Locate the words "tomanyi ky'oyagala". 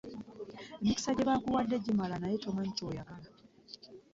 2.43-3.27